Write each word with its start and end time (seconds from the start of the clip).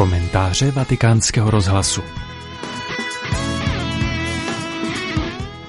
Komentáře 0.00 0.70
vatikánského 0.70 1.50
rozhlasu 1.50 2.02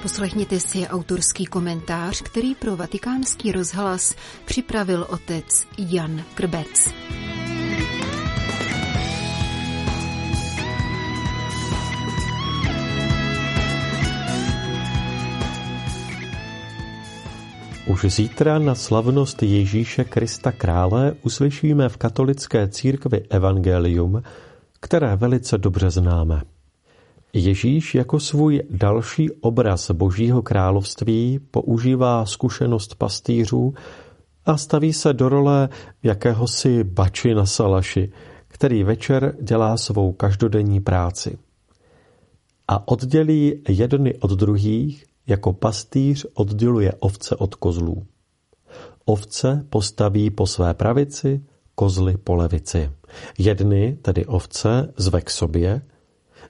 Poslechněte 0.02 0.60
si 0.60 0.88
autorský 0.88 1.46
komentář, 1.46 2.22
který 2.22 2.54
pro 2.54 2.76
vatikánský 2.76 3.52
rozhlas 3.52 4.14
připravil 4.44 5.06
otec 5.10 5.66
Jan 5.78 6.24
Krbec. 6.34 6.94
Už 17.92 18.04
zítra 18.04 18.58
na 18.58 18.74
slavnost 18.74 19.42
Ježíše 19.42 20.04
Krista 20.04 20.52
Krále 20.52 21.14
uslyšíme 21.22 21.88
v 21.88 21.96
katolické 21.96 22.68
církvi 22.68 23.20
evangelium, 23.30 24.22
které 24.80 25.16
velice 25.16 25.58
dobře 25.58 25.90
známe. 25.90 26.42
Ježíš 27.32 27.94
jako 27.94 28.20
svůj 28.20 28.62
další 28.70 29.30
obraz 29.30 29.90
Božího 29.90 30.42
království 30.42 31.40
používá 31.50 32.26
zkušenost 32.26 32.94
pastýřů 32.94 33.74
a 34.46 34.56
staví 34.56 34.92
se 34.92 35.12
do 35.12 35.28
role 35.28 35.68
jakéhosi 36.02 36.84
bači 36.84 37.34
na 37.34 37.46
salaši, 37.46 38.12
který 38.48 38.84
večer 38.84 39.36
dělá 39.40 39.76
svou 39.76 40.12
každodenní 40.12 40.80
práci. 40.80 41.38
A 42.68 42.88
oddělí 42.88 43.62
jedny 43.68 44.14
od 44.14 44.30
druhých 44.30 45.04
jako 45.26 45.52
pastýř 45.52 46.26
odděluje 46.34 46.92
ovce 46.98 47.36
od 47.36 47.54
kozlů. 47.54 48.06
Ovce 49.04 49.66
postaví 49.70 50.30
po 50.30 50.46
své 50.46 50.74
pravici, 50.74 51.44
kozly 51.74 52.16
po 52.16 52.34
levici. 52.34 52.90
Jedny, 53.38 53.98
tedy 54.02 54.26
ovce, 54.26 54.92
zve 54.96 55.20
k 55.20 55.30
sobě 55.30 55.82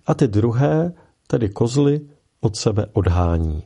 a 0.07 0.15
ty 0.15 0.29
druhé, 0.29 0.93
tedy 1.27 1.49
kozly, 1.49 2.01
od 2.41 2.57
sebe 2.57 2.87
odhání. 2.93 3.63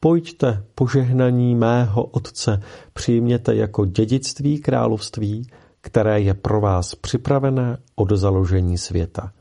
Pojďte 0.00 0.64
požehnaní 0.74 1.54
mého 1.54 2.04
Otce, 2.04 2.62
přijměte 2.92 3.54
jako 3.54 3.84
dědictví 3.84 4.58
království, 4.58 5.50
které 5.80 6.20
je 6.20 6.34
pro 6.34 6.60
vás 6.60 6.94
připravené 6.94 7.78
od 7.94 8.10
založení 8.10 8.78
světa. 8.78 9.32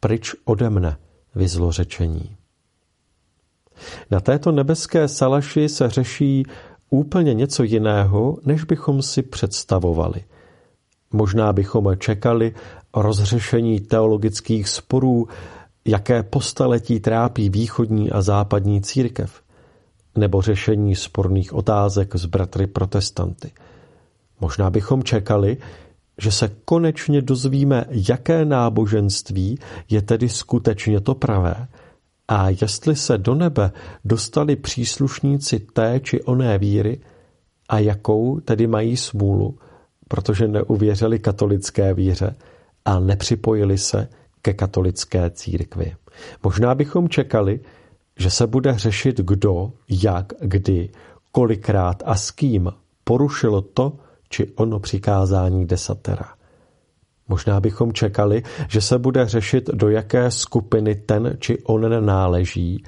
Pryč 0.00 0.34
ode 0.44 0.70
mne, 0.70 0.96
řečení. 1.70 2.36
Na 4.10 4.20
této 4.20 4.52
nebeské 4.52 5.08
salaši 5.08 5.68
se 5.68 5.88
řeší 5.90 6.46
úplně 6.90 7.34
něco 7.34 7.62
jiného, 7.62 8.36
než 8.44 8.64
bychom 8.64 9.02
si 9.02 9.22
představovali. 9.22 10.24
Možná 11.12 11.52
bychom 11.52 11.96
čekali 11.98 12.54
rozřešení 12.96 13.80
teologických 13.80 14.68
sporů, 14.68 15.28
jaké 15.84 16.22
postaletí 16.22 17.00
trápí 17.00 17.48
východní 17.48 18.10
a 18.10 18.22
západní 18.22 18.82
církev, 18.82 19.42
nebo 20.16 20.42
řešení 20.42 20.96
sporných 20.96 21.52
otázek 21.52 22.16
s 22.16 22.26
bratry 22.26 22.66
protestanty. 22.66 23.50
Možná 24.40 24.70
bychom 24.70 25.02
čekali, 25.02 25.56
že 26.18 26.32
se 26.32 26.50
konečně 26.64 27.22
dozvíme, 27.22 27.84
jaké 27.90 28.44
náboženství 28.44 29.58
je 29.90 30.02
tedy 30.02 30.28
skutečně 30.28 31.00
to 31.00 31.14
pravé 31.14 31.68
a 32.28 32.48
jestli 32.48 32.96
se 32.96 33.18
do 33.18 33.34
nebe 33.34 33.72
dostali 34.04 34.56
příslušníci 34.56 35.58
té 35.58 36.00
či 36.00 36.22
oné 36.22 36.58
víry 36.58 37.00
a 37.68 37.78
jakou 37.78 38.40
tedy 38.40 38.66
mají 38.66 38.96
smůlu, 38.96 39.58
protože 40.08 40.48
neuvěřili 40.48 41.18
katolické 41.18 41.94
víře 41.94 42.36
a 42.84 43.00
nepřipojili 43.00 43.78
se 43.78 44.08
ke 44.42 44.52
katolické 44.54 45.30
církvi. 45.30 45.94
Možná 46.42 46.74
bychom 46.74 47.08
čekali, 47.08 47.60
že 48.18 48.30
se 48.30 48.46
bude 48.46 48.78
řešit 48.78 49.20
kdo, 49.20 49.72
jak, 49.88 50.32
kdy, 50.40 50.88
kolikrát 51.32 52.02
a 52.06 52.14
s 52.14 52.30
kým 52.30 52.72
porušilo 53.04 53.62
to 53.62 53.92
či 54.28 54.52
ono 54.54 54.78
přikázání 54.78 55.66
desatera. 55.66 56.34
Možná 57.32 57.60
bychom 57.60 57.92
čekali, 57.92 58.42
že 58.68 58.80
se 58.80 58.98
bude 58.98 59.28
řešit, 59.28 59.70
do 59.72 59.88
jaké 59.88 60.30
skupiny 60.30 60.94
ten 60.94 61.36
či 61.38 61.62
onen 61.62 62.06
náleží 62.06 62.84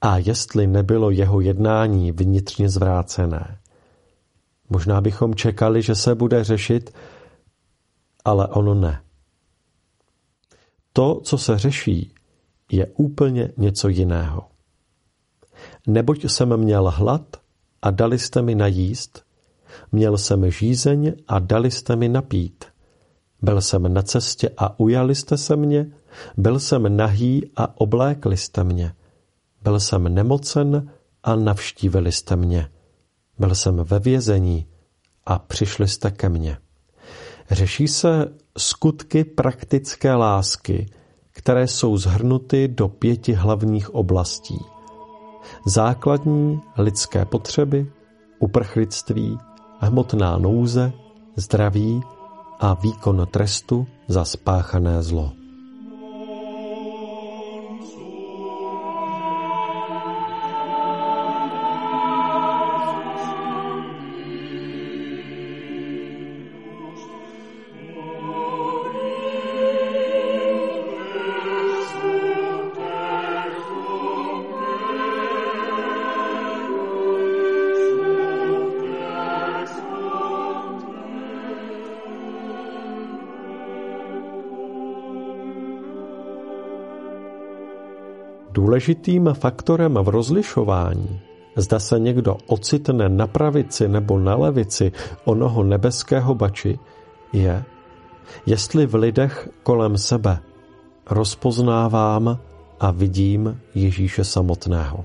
a 0.00 0.18
jestli 0.18 0.66
nebylo 0.66 1.10
jeho 1.10 1.40
jednání 1.40 2.12
vnitřně 2.12 2.68
zvrácené. 2.68 3.58
Možná 4.70 5.00
bychom 5.00 5.34
čekali, 5.34 5.82
že 5.82 5.94
se 5.94 6.14
bude 6.14 6.44
řešit, 6.44 6.90
ale 8.24 8.46
ono 8.46 8.74
ne. 8.74 9.00
To, 10.92 11.20
co 11.24 11.38
se 11.38 11.58
řeší, 11.58 12.14
je 12.72 12.86
úplně 12.86 13.50
něco 13.56 13.88
jiného. 13.88 14.42
Neboť 15.86 16.24
jsem 16.24 16.56
měl 16.56 16.90
hlad 16.90 17.36
a 17.82 17.90
dali 17.90 18.18
jste 18.18 18.42
mi 18.42 18.54
najíst, 18.54 19.22
měl 19.92 20.18
jsem 20.18 20.50
žízeň 20.50 21.12
a 21.28 21.38
dali 21.38 21.70
jste 21.70 21.96
mi 21.96 22.08
napít– 22.08 22.64
byl 23.42 23.60
jsem 23.60 23.94
na 23.94 24.02
cestě 24.02 24.50
a 24.56 24.80
ujali 24.80 25.14
jste 25.14 25.36
se 25.36 25.56
mě, 25.56 25.92
byl 26.36 26.60
jsem 26.60 26.96
nahý 26.96 27.50
a 27.56 27.80
oblékli 27.80 28.36
jste 28.36 28.64
mě. 28.64 28.94
Byl 29.62 29.80
jsem 29.80 30.14
nemocen 30.14 30.90
a 31.22 31.36
navštívili 31.36 32.12
jste 32.12 32.36
mě. 32.36 32.70
Byl 33.38 33.54
jsem 33.54 33.76
ve 33.76 33.98
vězení 33.98 34.66
a 35.26 35.38
přišli 35.38 35.88
jste 35.88 36.10
ke 36.10 36.28
mně. 36.28 36.58
Řeší 37.50 37.88
se 37.88 38.32
skutky 38.58 39.24
praktické 39.24 40.14
lásky, 40.14 40.86
které 41.30 41.66
jsou 41.66 41.96
zhrnuty 41.96 42.68
do 42.68 42.88
pěti 42.88 43.32
hlavních 43.32 43.94
oblastí. 43.94 44.58
Základní 45.66 46.60
lidské 46.76 47.24
potřeby, 47.24 47.92
uprchlictví, 48.38 49.38
hmotná 49.80 50.38
nouze, 50.38 50.92
zdraví 51.36 52.02
a 52.58 52.74
výkon 52.74 53.26
trestu 53.30 53.86
za 54.10 54.26
spáchané 54.26 55.02
zlo. 55.02 55.37
Důležitým 88.58 89.30
faktorem 89.34 89.94
v 89.94 90.08
rozlišování, 90.08 91.20
zda 91.56 91.78
se 91.78 91.98
někdo 91.98 92.36
ocitne 92.46 93.08
na 93.08 93.26
pravici 93.26 93.88
nebo 93.88 94.18
na 94.18 94.34
levici 94.34 94.92
onoho 95.24 95.62
nebeského 95.62 96.34
bači, 96.34 96.78
je, 97.32 97.64
jestli 98.46 98.86
v 98.86 98.94
lidech 98.94 99.48
kolem 99.62 99.98
sebe 99.98 100.38
rozpoznávám 101.10 102.38
a 102.80 102.90
vidím 102.90 103.60
Ježíše 103.74 104.24
samotného. 104.24 105.04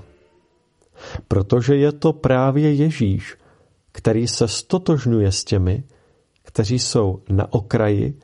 Protože 1.28 1.76
je 1.76 1.92
to 1.92 2.12
právě 2.12 2.74
Ježíš, 2.74 3.36
který 3.92 4.28
se 4.28 4.48
stotožňuje 4.48 5.32
s 5.32 5.44
těmi, 5.44 5.84
kteří 6.42 6.78
jsou 6.78 7.22
na 7.28 7.52
okraji 7.52 8.18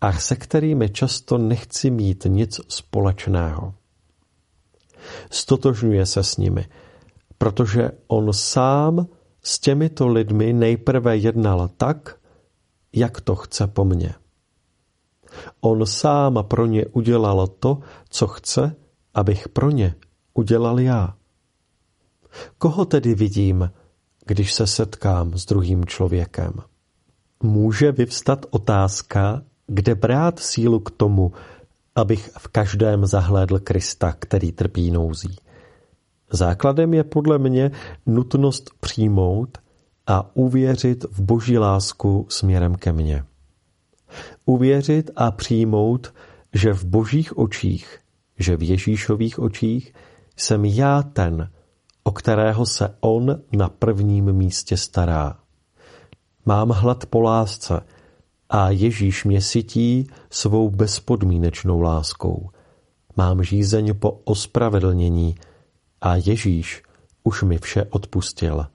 a 0.00 0.12
se 0.12 0.36
kterými 0.36 0.90
často 0.90 1.38
nechci 1.38 1.90
mít 1.90 2.26
nic 2.28 2.60
společného 2.68 3.74
stotožňuje 5.30 6.06
se 6.06 6.22
s 6.22 6.36
nimi, 6.36 6.66
protože 7.38 7.90
on 8.06 8.32
sám 8.32 9.06
s 9.42 9.58
těmito 9.58 10.08
lidmi 10.08 10.52
nejprve 10.52 11.16
jednal 11.16 11.68
tak, 11.76 12.16
jak 12.92 13.20
to 13.20 13.34
chce 13.34 13.66
po 13.66 13.84
mně. 13.84 14.14
On 15.60 15.86
sám 15.86 16.44
pro 16.48 16.66
ně 16.66 16.86
udělal 16.86 17.46
to, 17.46 17.78
co 18.08 18.26
chce, 18.26 18.76
abych 19.14 19.48
pro 19.48 19.70
ně 19.70 19.94
udělal 20.34 20.80
já. 20.80 21.14
Koho 22.58 22.84
tedy 22.84 23.14
vidím, 23.14 23.70
když 24.26 24.54
se 24.54 24.66
setkám 24.66 25.38
s 25.38 25.46
druhým 25.46 25.84
člověkem? 25.84 26.52
Může 27.42 27.92
vyvstat 27.92 28.46
otázka, 28.50 29.42
kde 29.66 29.94
brát 29.94 30.38
sílu 30.38 30.80
k 30.80 30.90
tomu, 30.90 31.32
abych 31.94 32.30
v 32.38 32.48
každém 32.48 33.06
zahlédl 33.06 33.58
Krista, 33.58 34.12
který 34.12 34.52
trpí 34.52 34.90
nouzí. 34.90 35.36
Základem 36.32 36.94
je 36.94 37.04
podle 37.04 37.38
mě 37.38 37.70
nutnost 38.06 38.70
přijmout 38.80 39.58
a 40.06 40.36
uvěřit 40.36 41.04
v 41.04 41.20
boží 41.20 41.58
lásku 41.58 42.26
směrem 42.28 42.74
ke 42.74 42.92
mně. 42.92 43.24
Uvěřit 44.46 45.10
a 45.16 45.30
přijmout, 45.30 46.14
že 46.52 46.72
v 46.72 46.84
božích 46.84 47.38
očích, 47.38 47.98
že 48.38 48.56
v 48.56 48.62
Ježíšových 48.62 49.38
očích 49.38 49.94
jsem 50.36 50.64
já 50.64 51.02
ten, 51.02 51.50
o 52.04 52.12
kterého 52.12 52.66
se 52.66 52.96
on 53.00 53.40
na 53.52 53.68
prvním 53.68 54.32
místě 54.32 54.76
stará. 54.76 55.38
Mám 56.46 56.68
hlad 56.68 57.06
po 57.06 57.20
lásce 57.20 57.80
a 58.54 58.70
Ježíš 58.70 59.24
mě 59.24 59.40
sytí 59.40 60.06
svou 60.30 60.70
bezpodmínečnou 60.70 61.80
láskou. 61.80 62.50
Mám 63.16 63.42
žízeň 63.42 63.94
po 63.94 64.10
ospravedlnění 64.24 65.34
a 66.00 66.16
Ježíš 66.16 66.82
už 67.24 67.42
mi 67.42 67.58
vše 67.58 67.84
odpustil. 67.90 68.66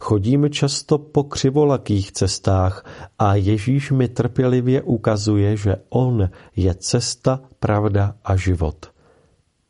Chodím 0.00 0.50
často 0.50 0.98
po 0.98 1.24
křivolakých 1.24 2.12
cestách 2.12 2.84
a 3.18 3.34
Ježíš 3.34 3.90
mi 3.90 4.08
trpělivě 4.08 4.82
ukazuje, 4.82 5.56
že 5.56 5.76
On 5.88 6.30
je 6.56 6.74
cesta, 6.74 7.40
pravda 7.60 8.14
a 8.24 8.36
život. 8.36 8.90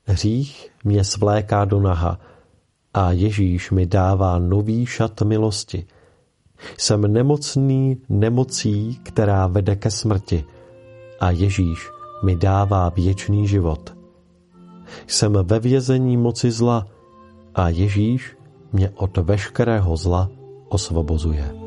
Hřích 0.04 0.70
mě 0.84 1.04
svléká 1.04 1.64
do 1.64 1.80
naha 1.80 2.20
a 2.94 3.12
Ježíš 3.12 3.70
mi 3.70 3.86
dává 3.86 4.38
nový 4.38 4.86
šat 4.86 5.22
milosti. 5.22 5.86
Jsem 6.78 7.12
nemocný 7.12 7.96
nemocí, 8.08 9.00
která 9.02 9.46
vede 9.46 9.76
ke 9.76 9.90
smrti 9.90 10.44
a 11.20 11.30
Ježíš 11.30 11.90
mi 12.24 12.36
dává 12.36 12.88
věčný 12.88 13.48
život. 13.48 13.96
Jsem 15.06 15.32
ve 15.42 15.60
vězení 15.60 16.16
moci 16.16 16.50
zla 16.50 16.86
a 17.54 17.68
Ježíš 17.68 18.36
mě 18.72 18.90
od 18.96 19.16
veškerého 19.16 19.96
zla 19.96 20.30
osvobozuje. 20.68 21.65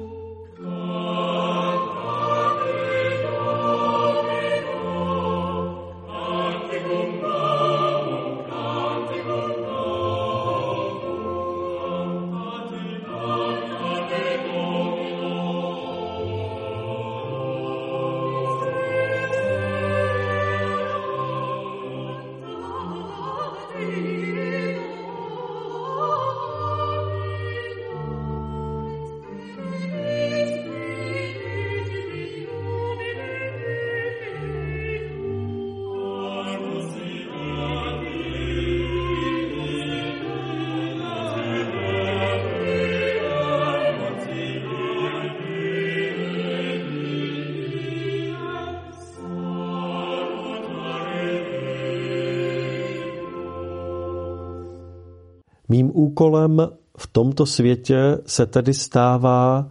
Mým 55.69 55.91
úkolem 55.93 56.67
v 56.97 57.07
tomto 57.07 57.45
světě 57.45 58.17
se 58.25 58.45
tedy 58.45 58.73
stává 58.73 59.69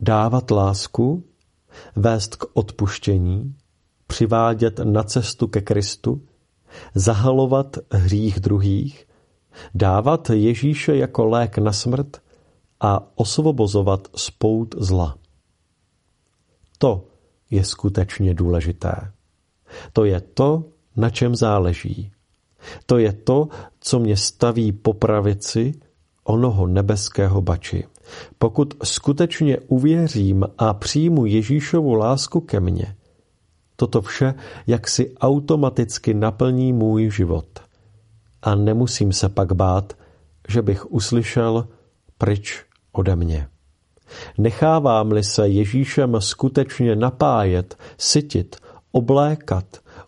dávat 0.00 0.50
lásku, 0.50 1.24
vést 1.96 2.36
k 2.36 2.44
odpuštění, 2.52 3.54
přivádět 4.06 4.78
na 4.78 5.02
cestu 5.02 5.46
ke 5.46 5.60
Kristu, 5.60 6.22
zahalovat 6.94 7.76
hřích 7.90 8.40
druhých, 8.40 9.06
dávat 9.74 10.30
Ježíše 10.30 10.96
jako 10.96 11.24
lék 11.24 11.58
na 11.58 11.72
smrt 11.72 12.22
a 12.80 13.18
osvobozovat 13.18 14.08
spout 14.16 14.74
zla. 14.78 15.18
To 16.78 17.06
je 17.50 17.64
skutečně 17.64 18.34
důležité. 18.34 19.12
To 19.92 20.04
je 20.04 20.20
to, 20.20 20.64
na 20.96 21.10
čem 21.10 21.34
záleží. 21.34 22.12
To 22.86 22.98
je 22.98 23.12
to, 23.12 23.48
co 23.80 23.98
mě 23.98 24.16
staví 24.16 24.72
po 24.72 24.92
pravici 24.92 25.72
onoho 26.24 26.66
nebeského 26.66 27.40
bači. 27.40 27.84
Pokud 28.38 28.74
skutečně 28.84 29.58
uvěřím 29.58 30.46
a 30.58 30.74
přijmu 30.74 31.26
Ježíšovu 31.26 31.94
lásku 31.94 32.40
ke 32.40 32.60
mně, 32.60 32.96
toto 33.76 34.02
vše 34.02 34.34
jaksi 34.66 35.14
automaticky 35.20 36.14
naplní 36.14 36.72
můj 36.72 37.10
život. 37.10 37.46
A 38.42 38.54
nemusím 38.54 39.12
se 39.12 39.28
pak 39.28 39.52
bát, 39.52 39.92
že 40.48 40.62
bych 40.62 40.92
uslyšel 40.92 41.68
pryč 42.18 42.64
ode 42.92 43.16
mě. 43.16 43.48
Nechávám-li 44.38 45.24
se 45.24 45.48
Ježíšem 45.48 46.16
skutečně 46.18 46.96
napájet, 46.96 47.78
sytit, 47.98 48.56
oblékat, 48.92 49.64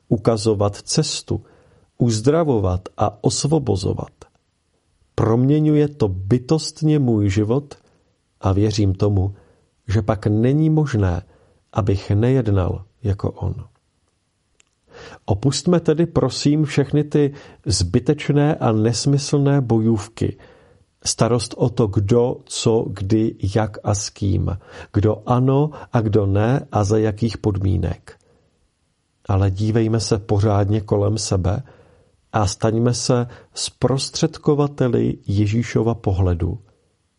ukazovat 0.09 0.77
cestu, 0.77 1.45
uzdravovat 2.03 2.89
a 2.97 3.25
osvobozovat. 3.25 4.13
Proměňuje 5.15 5.89
to 5.89 6.09
bytostně 6.09 6.99
můj 6.99 7.31
život 7.31 7.75
a 8.41 8.53
věřím 8.53 8.95
tomu, 8.95 9.35
že 9.89 10.03
pak 10.03 10.27
není 10.27 10.71
možné, 10.71 11.23
abych 11.73 12.11
nejednal 12.11 12.85
jako 13.03 13.31
on. 13.31 13.55
Opustme 15.25 15.81
tedy 15.81 16.07
prosím 16.07 16.65
všechny 16.65 17.05
ty 17.05 17.35
zbytečné 17.67 18.55
a 18.55 18.73
nesmyslné 18.73 19.61
bojůvky, 19.61 20.37
starost 21.05 21.55
o 21.57 21.69
to, 21.69 21.87
kdo, 21.87 22.37
co, 22.45 22.87
kdy, 22.91 23.35
jak 23.57 23.79
a 23.85 23.95
s 23.95 24.11
kým, 24.11 24.59
kdo 24.93 25.23
ano 25.27 25.71
a 25.93 26.01
kdo 26.01 26.27
ne 26.27 26.67
a 26.73 26.85
za 26.85 26.99
jakých 26.99 27.39
podmínek. 27.39 28.19
Ale 29.29 29.51
dívejme 29.51 30.01
se 30.01 30.19
pořádně 30.19 30.81
kolem 30.81 31.19
sebe 31.19 31.63
a 32.33 32.47
staňme 32.47 32.95
se 32.95 33.27
zprostředkovateli 33.55 35.19
Ježíšova 35.27 35.95
pohledu, 35.95 36.59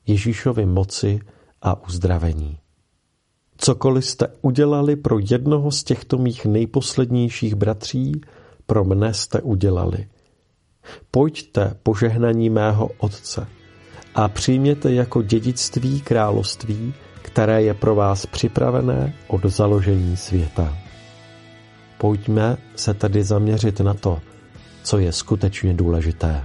Ježíšovy 0.07 0.65
moci 0.65 1.19
a 1.61 1.87
uzdravení. 1.87 2.57
Cokoliv 3.57 4.05
jste 4.05 4.27
udělali 4.41 4.95
pro 4.95 5.19
jednoho 5.19 5.71
z 5.71 5.83
těchto 5.83 6.17
mých 6.17 6.45
nejposlednějších 6.45 7.55
bratří, 7.55 8.21
pro 8.65 8.83
mne 8.83 9.13
jste 9.13 9.41
udělali. 9.41 10.07
Pojďte 11.11 11.75
požehnaní 11.83 12.49
mého 12.49 12.89
Otce 12.97 13.47
a 14.15 14.27
přijměte 14.27 14.93
jako 14.93 15.21
dědictví 15.21 16.01
království, 16.01 16.93
které 17.21 17.63
je 17.63 17.73
pro 17.73 17.95
vás 17.95 18.25
připravené 18.25 19.13
od 19.27 19.45
založení 19.45 20.17
světa. 20.17 20.77
Pojďme 21.97 22.57
se 22.75 22.93
tedy 22.93 23.23
zaměřit 23.23 23.79
na 23.79 23.93
to, 23.93 24.19
co 24.83 24.99
je 24.99 25.11
skutečně 25.11 25.73
důležité. 25.73 26.43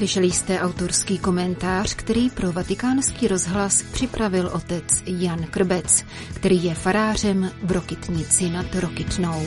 Slyšeli 0.00 0.30
jste 0.30 0.60
autorský 0.60 1.18
komentář, 1.18 1.94
který 1.94 2.30
pro 2.30 2.52
vatikánský 2.52 3.28
rozhlas 3.28 3.82
připravil 3.82 4.50
otec 4.52 4.84
Jan 5.06 5.44
Krbec, 5.44 6.04
který 6.34 6.64
je 6.64 6.74
farářem 6.74 7.50
v 7.62 7.72
Rokytnici 7.72 8.50
nad 8.50 8.74
Rokytnou. 8.74 9.42